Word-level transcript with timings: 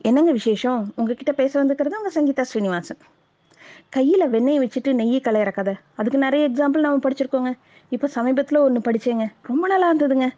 என்னங்க 0.00 0.32
விசேஷம்? 0.32 0.92
உங்ககிட்ட 0.96 1.32
பேச 1.32 1.64
வந்துக்கிறது 1.64 1.98
உங்க 1.98 2.10
சங்கீதா 2.14 2.40
ஸ்ரீனிவாசன். 2.40 2.98
கையில் 3.88 4.28
வெண்ணெய் 4.28 4.58
வச்சுட்டு 4.58 4.92
நெய்யை 4.92 5.20
கலையிற 5.24 5.52
கதை. 5.52 5.74
அதுக்கு 5.94 6.18
நிறைய 6.18 6.48
எக்ஸாம்பிள் 6.48 6.84
நம்ம 6.86 6.98
படிச்சிருக்கோங்க. 7.08 7.52
இப்போ 7.88 8.06
சமீபத்தில் 8.06 8.58
ஒன்று 8.58 8.80
படித்தேங்க 8.80 9.26
ரொம்ப 9.42 9.66
நல்லா 9.66 9.94
இருந்ததுங்க. 9.94 10.28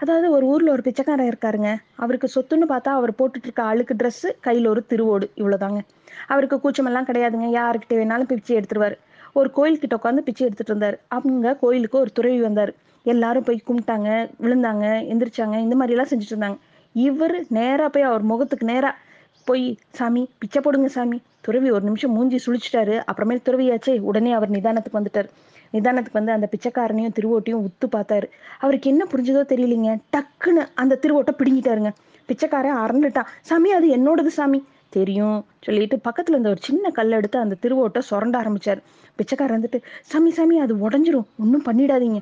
அதாவது 0.00 0.30
ஒரு 0.30 0.46
ஊரில் 0.46 0.68
ஒரு 0.68 0.82
பிச்சைக்காரன் 0.82 1.30
இருக்காருங்க. 1.32 1.76
அவருக்கு 1.94 2.28
சொத்துன்னு 2.34 2.66
பார்த்தா 2.68 2.88
அவர் 2.88 3.10
போட்டுட்டு 3.10 3.42
இருக்க 3.42 3.62
அழுக்கு 3.62 3.94
ட்ரெஸ்ஸு 3.94 4.30
கையில் 4.40 4.66
ஒரு 4.66 4.86
திருவோடு. 4.88 5.30
இவ்வளோதாங்க 5.36 5.80
அவருக்கு 6.26 6.56
கூச்சமெல்லாம் 6.56 7.08
கிடையாதுங்க. 7.10 7.48
யாருக்கிட்ட 7.50 7.96
வேணாலும் 8.00 8.30
பிச்சை 8.32 8.56
எடுத்துருவார். 8.56 8.96
ஒரு 9.32 9.50
கோயில்கிட்ட 9.56 9.94
உட்காந்து 10.00 10.18
பிச்சை 10.18 10.46
எடுத்துட்டு 10.46 10.72
இருந்தார் 10.72 11.00
அவங்க 11.08 11.54
கோயிலுக்கு 11.54 11.98
ஒரு 11.98 12.10
துறவி 12.12 12.40
வந்தார். 12.40 12.74
எல்லாரும் 13.02 13.44
போய் 13.44 13.62
கும்பிட்டாங்க 13.68 14.30
விழுந்தாங்க 14.42 14.84
எந்திரிச்சாங்க. 15.12 15.58
இந்த 15.60 15.76
மாதிரிலாம் 15.76 16.10
செஞ்சுட்டு 16.12 16.34
இருந்தாங்க. 16.34 16.58
இவர் 16.92 17.44
நேராக 17.48 17.88
போய் 17.88 18.02
அவர் 18.02 18.22
முகத்துக்கு 18.22 18.66
நேராக 18.66 18.96
போய் 19.44 19.78
சாமி 19.90 20.30
பிச்சை 20.38 20.62
போடுங்க 20.62 20.88
சாமி. 20.88 21.22
துறவி 21.40 21.70
ஒரு 21.70 21.84
நிமிஷம் 21.84 22.12
மூஞ்சி 22.12 22.38
சுழிச்சிட்டாரு. 22.46 23.02
அப்புறமேல் 23.12 23.40
துறவியாச்சே 23.44 24.00
உடனே 24.00 24.32
அவர் 24.32 24.50
நிதானத்துக்கு 24.50 25.00
வந்துட்டார். 25.00 25.28
நிதானத்துக்கு 25.72 26.12
வந்து 26.12 26.32
அந்த 26.32 26.48
பிச்சைக்காரனையும் 26.50 27.14
திருவோட்டையும் 27.20 27.68
உத்து 27.68 27.86
பார்த்தாரு. 27.92 28.24
அவருக்கு 28.58 28.90
என்ன 28.90 29.06
புரிஞ்சதோ 29.10 29.42
தெரியலீங்க. 29.44 29.98
டக்குன்னு 30.16 30.68
அந்த 30.74 30.98
திருவோட்டை 31.02 31.30
பிடுங்கிட்டாருங்க. 31.38 31.90
பிச்சைக்காரன் 32.26 32.76
அரண்டுட்டான். 32.76 33.26
சாமி 33.40 33.72
அது 33.72 33.88
என்னோடது 33.88 34.26
சாமி. 34.26 34.64
தெரியும் 34.88 35.44
சொல்லிட்டு 35.60 35.96
பக்கத்துல 35.96 36.28
இருந்த 36.28 36.48
ஒரு 36.48 36.58
சின்ன 36.62 36.90
கல் 36.90 37.10
எடுத்து 37.10 37.38
அந்த 37.38 37.56
திருவோட்டை 37.62 37.98
சுரண்ட 37.98 38.38
ஆரம்பிச்சார். 38.38 38.80
பிச்சைக்காரன் 39.14 39.62
வந்துட்டு 39.62 39.82
சாமி 40.02 40.30
சாமி 40.30 40.58
அது 40.58 40.74
உடஞ்சிரும். 40.76 41.24
ஒன்றும் 41.38 41.64
பண்ணிடாதீங்க. 41.66 42.18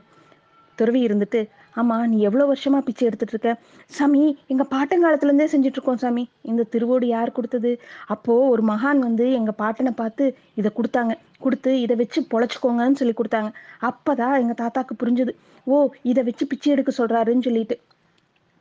துறவி 0.74 1.06
இருந்துட்டு 1.06 1.48
ஆமா 1.76 2.06
நீ 2.06 2.20
எவ்வளோ 2.20 2.44
வருஷமா 2.52 2.78
பிச்சை 2.80 3.06
எடுத்துட்டு 3.06 3.34
இருக்க? 3.34 3.50
சாமி 3.86 4.38
எங்க 4.46 4.64
பாட்டங்காலத்துல 4.70 5.30
இருந்தே 5.30 5.46
செஞ்சுட்டு 5.46 5.78
இருக்கோம் 5.78 5.96
சாமி. 5.96 6.28
இந்த 6.42 6.66
திருவோடு 6.72 7.04
யார் 7.04 7.32
கொடுத்தது? 7.32 7.80
அப்போ 8.06 8.48
ஒரு 8.48 8.62
மகான் 8.62 8.98
வந்து 8.98 9.32
எங்க 9.32 9.52
பாட்டனை 9.58 9.90
பார்த்து 9.90 10.36
இதை 10.54 10.72
கொடுத்தாங்க. 10.76 11.14
கொடுத்து 11.38 11.80
இதை 11.80 11.96
வச்சு 11.96 12.26
பொழைச்சிக்கோங்கன்னு 12.32 13.00
சொல்லி 13.02 13.14
கொடுத்தாங்க. 13.16 13.50
அப்பதான் 13.82 14.40
எங்க 14.40 14.52
தாத்தாக்கு 14.52 14.96
புரிஞ்சுது. 15.02 15.34
ஓ 15.64 15.88
இதை 16.02 16.24
வச்சு 16.24 16.46
பிச்சை 16.46 16.72
எடுக்க 16.72 16.92
சொல்றாருன்னு 17.04 17.46
சொல்லிட்டு. 17.48 17.80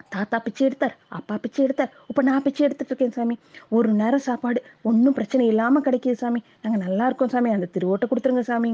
தாத்தா 0.09 0.39
பிச்சை 0.39 0.67
எடுத்தார். 0.67 0.97
அப்பா 1.07 1.37
பிச்சை 1.37 1.63
எடுத்தார். 1.63 1.91
இப்போ 2.07 2.21
நான் 2.21 2.41
பிச்சை 2.41 2.65
எடுத்துட்டு 2.65 2.91
இருக்கேன் 2.93 3.17
சாமி. 3.17 3.37
ஒரு 3.69 3.89
நேரம் 3.91 4.19
சாப்பாடு. 4.19 4.63
ஒன்றும் 4.81 5.13
பிரச்சனை 5.13 5.47
இல்லாமல் 5.47 5.83
கிடைக்கிது 5.83 6.11
சாமி. 6.11 6.43
நாங்கள் 6.61 6.87
நல்லா 6.87 7.05
இருக்கோம் 7.05 7.29
சாமி. 7.29 7.49
அந்த 7.49 7.67
திருவோட்டை 7.73 8.07
கொடுத்துருங்க 8.09 8.39
சாமி. 8.39 8.71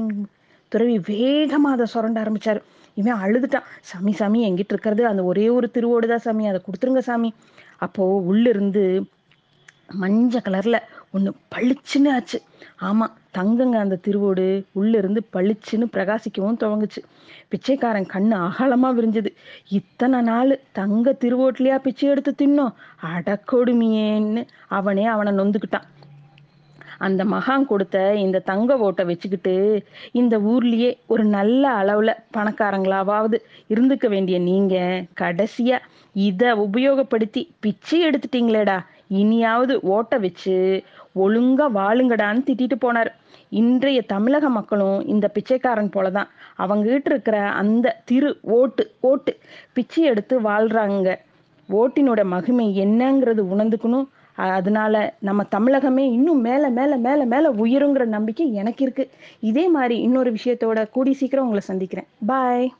துறவி 0.68 0.98
வேகமாக 0.98 1.74
அதை 1.74 1.86
சுரண்ட 1.94 2.24
ஆரம்பிச்சாரு. 2.24 2.60
இவன் 2.96 3.20
அழுதுட்டான். 3.24 3.68
சாமி 3.80 4.12
சாமி 4.12 4.40
எங்கிட்ட 4.48 4.74
இருக்கிறது 4.74 5.06
அந்த 5.06 5.24
ஒரே 5.24 5.48
ஒரு 5.48 5.70
திருவோடு 5.74 6.06
தான் 6.06 6.24
சாமி. 6.26 6.46
அதை 6.46 6.60
கொடுத்துருங்க 6.66 6.98
சாமி. 6.98 7.30
அப்போ 7.76 8.04
உள்ளிருந்து 8.30 8.84
மஞ்சள் 10.02 10.44
கலர்ல 10.44 10.76
ஒன்று 11.10 11.30
பளிச்சுன்னு 11.54 12.10
ஆச்சு. 12.12 12.38
ஆமா 12.80 13.06
தங்கங்க 13.36 13.76
அந்த 13.76 13.96
திருவோடு 14.06 14.44
உள்ள 14.72 14.92
இருந்து 14.98 15.20
பளிச்சுன்னு 15.32 15.86
பிரகாசிக்கவும் 15.92 16.60
துவங்குச்சு. 16.62 17.00
பிச்சைக்காரன் 17.48 18.08
கண்ணு 18.14 18.36
அகலமா 18.46 18.88
விரிஞ்சது. 18.98 19.30
இத்தனை 19.68 20.20
நாள் 20.20 20.52
தங்க 20.72 21.16
திருவோட்லையா 21.20 21.76
பிச்சை 21.78 22.08
எடுத்து 22.08 22.32
தின்னோம்? 22.42 22.74
அடக்கொடுமையேன்னு 23.12 24.44
அவனே 24.78 25.06
அவனை 25.06 25.32
நொந்துக்கிட்டான். 25.32 25.86
அந்த 26.98 27.24
மகான் 27.24 27.64
கொடுத்த 27.64 28.16
இந்த 28.16 28.38
தங்க 28.38 28.78
ஓட்டை 28.78 29.04
வச்சுக்கிட்டு 29.04 29.84
இந்த 30.12 30.38
ஊர்லயே 30.38 30.98
ஒரு 31.06 31.24
நல்ல 31.24 31.82
அளவுல 31.82 32.12
பணக்காரங்களாவது 32.36 33.38
இருந்துக்க 33.68 34.08
வேண்டிய 34.08 34.38
நீங்க 34.38 35.04
கடைசியா 35.20 35.78
இத 36.12 36.54
உபயோகப்படுத்தி 36.56 37.48
பிச்சை 37.60 38.08
எடுத்துட்டீங்களேடா. 38.08 38.84
இனியாவது 39.08 39.80
ஓட்டை 39.80 40.18
வச்சு 40.18 40.82
ஒழுங்கா 41.14 41.66
வாழுங்கடான்னு 41.74 42.46
திட்டிட்டு 42.46 42.76
போனார். 42.80 43.10
இன்றைய 43.48 44.02
தமிழக 44.02 44.48
மக்களும் 44.48 45.06
இந்த 45.06 45.28
பிச்சைக்காரன் 45.28 45.90
போலதான். 45.96 46.26
அவங்ககிட்ட 46.58 47.04
இருக்கிற 47.04 47.48
அந்த 47.48 47.96
திரு 48.04 48.38
ஓட்டு 48.40 48.90
ஓட்டு 49.00 49.38
பிச்சை 49.72 50.04
எடுத்து 50.04 50.40
வாழ்றாங்க. 50.40 51.18
ஓட்டினோட 51.68 52.24
மகிமை 52.24 52.78
என்னங்கிறது 52.80 53.42
உணர்ந்துக்கணும். 53.54 54.06
அதனால 54.36 55.14
நம்ம 55.20 55.42
தமிழகமே 55.50 55.98
இன்னும் 55.98 56.40
மேல 56.40 56.68
மேல 56.68 56.96
மேல 56.96 57.24
மேல 57.24 57.50
உயருங்கிற 57.52 58.04
நம்பிக்கை 58.04 58.54
எனக்கு 58.54 58.84
இருக்கு. 58.84 59.10
இதே 59.40 59.68
மாதிரி 59.68 60.00
இன்னொரு 60.00 60.32
விஷயத்தோட 60.32 60.90
கூடி 60.90 61.12
சீக்கிரம் 61.12 61.44
உங்களை 61.44 61.66
சந்திக்கிறேன். 61.66 62.06
பாய் 62.26 62.74